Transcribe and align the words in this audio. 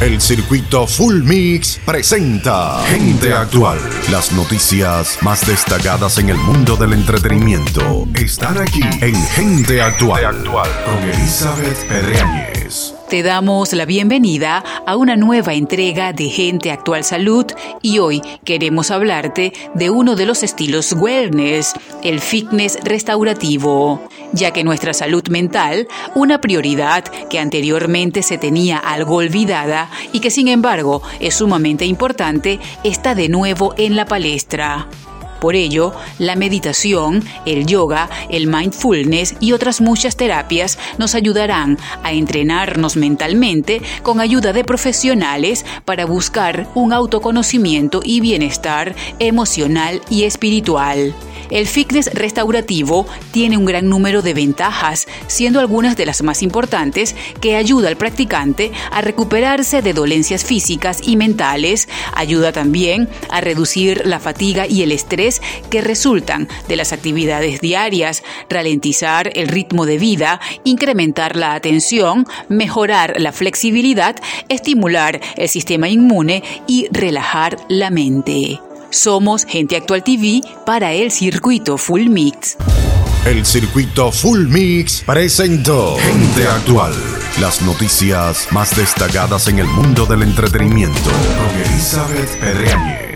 El 0.00 0.20
circuito 0.20 0.86
Full 0.86 1.24
Mix 1.24 1.80
presenta 1.84 2.80
Gente 2.84 3.32
Actual. 3.32 3.80
Las 4.12 4.30
noticias 4.30 5.18
más 5.22 5.44
destacadas 5.44 6.18
en 6.18 6.28
el 6.28 6.36
mundo 6.36 6.76
del 6.76 6.92
entretenimiento 6.92 8.06
están 8.14 8.58
aquí 8.58 8.82
en 9.00 9.16
Gente 9.16 9.82
Actual, 9.82 10.44
con 10.44 11.02
Elizabeth 11.02 11.84
Pedreñez. 11.88 12.94
Te 13.08 13.22
damos 13.22 13.72
la 13.72 13.86
bienvenida 13.86 14.62
a 14.86 14.94
una 14.94 15.16
nueva 15.16 15.54
entrega 15.54 16.12
de 16.12 16.28
Gente 16.28 16.70
Actual 16.70 17.02
Salud 17.02 17.46
y 17.80 17.98
hoy 17.98 18.22
queremos 18.44 18.92
hablarte 18.92 19.52
de 19.74 19.90
uno 19.90 20.14
de 20.14 20.26
los 20.26 20.42
estilos 20.42 20.92
wellness, 20.92 21.72
el 22.04 22.20
fitness 22.20 22.78
restaurativo, 22.84 24.06
ya 24.32 24.52
que 24.52 24.64
nuestra 24.64 24.92
salud 24.92 25.26
mental, 25.28 25.88
una 26.14 26.40
prioridad 26.40 27.04
que 27.28 27.38
anteriormente 27.38 28.22
se 28.22 28.38
tenía 28.38 28.78
algo 28.78 29.16
olvidada 29.16 29.90
y 30.12 30.20
que 30.20 30.30
sin 30.30 30.48
embargo 30.48 31.02
es 31.20 31.34
sumamente 31.34 31.84
importante, 31.84 32.60
está 32.84 33.14
de 33.14 33.28
nuevo 33.28 33.74
en 33.76 33.96
la 33.96 34.06
palestra. 34.06 34.88
Por 35.40 35.54
ello, 35.54 35.92
la 36.18 36.34
meditación, 36.34 37.22
el 37.46 37.66
yoga, 37.66 38.10
el 38.28 38.48
mindfulness 38.48 39.36
y 39.40 39.52
otras 39.52 39.80
muchas 39.80 40.16
terapias 40.16 40.78
nos 40.98 41.14
ayudarán 41.14 41.78
a 42.02 42.12
entrenarnos 42.12 42.96
mentalmente 42.96 43.80
con 44.02 44.20
ayuda 44.20 44.52
de 44.52 44.64
profesionales 44.64 45.64
para 45.84 46.06
buscar 46.06 46.68
un 46.74 46.92
autoconocimiento 46.92 48.00
y 48.04 48.20
bienestar 48.20 48.96
emocional 49.20 50.00
y 50.10 50.24
espiritual. 50.24 51.14
El 51.50 51.66
fitness 51.66 52.12
restaurativo 52.12 53.06
tiene 53.30 53.56
un 53.56 53.64
gran 53.64 53.88
número 53.88 54.22
de 54.22 54.34
ventajas, 54.34 55.06
siendo 55.26 55.60
algunas 55.60 55.96
de 55.96 56.06
las 56.06 56.22
más 56.22 56.42
importantes 56.42 57.14
que 57.40 57.56
ayuda 57.56 57.88
al 57.88 57.96
practicante 57.96 58.72
a 58.90 59.00
recuperarse 59.00 59.82
de 59.82 59.92
dolencias 59.92 60.44
físicas 60.44 61.00
y 61.02 61.16
mentales, 61.16 61.88
ayuda 62.14 62.52
también 62.52 63.08
a 63.30 63.40
reducir 63.40 64.02
la 64.04 64.20
fatiga 64.20 64.66
y 64.66 64.82
el 64.82 64.92
estrés 64.92 65.40
que 65.70 65.80
resultan 65.80 66.48
de 66.68 66.76
las 66.76 66.92
actividades 66.92 67.60
diarias, 67.60 68.22
ralentizar 68.48 69.30
el 69.34 69.48
ritmo 69.48 69.86
de 69.86 69.98
vida, 69.98 70.40
incrementar 70.64 71.36
la 71.36 71.54
atención, 71.54 72.26
mejorar 72.48 73.20
la 73.20 73.32
flexibilidad, 73.32 74.16
estimular 74.48 75.20
el 75.36 75.48
sistema 75.48 75.88
inmune 75.88 76.42
y 76.66 76.88
relajar 76.90 77.56
la 77.68 77.90
mente. 77.90 78.60
Somos 78.90 79.44
Gente 79.44 79.76
Actual 79.76 80.02
TV 80.02 80.40
para 80.64 80.92
el 80.92 81.10
circuito 81.10 81.76
Full 81.76 82.08
Mix. 82.08 82.56
El 83.26 83.44
circuito 83.44 84.10
Full 84.10 84.46
Mix 84.48 85.02
presentó 85.04 85.96
Gente 85.96 86.48
Actual. 86.48 86.94
Las 87.40 87.60
noticias 87.62 88.48
más 88.50 88.74
destacadas 88.76 89.48
en 89.48 89.58
el 89.58 89.66
mundo 89.66 90.06
del 90.06 90.22
entretenimiento 90.22 91.10
con 91.10 91.72
Elizabeth 91.72 92.40
Pedreñez. 92.40 93.07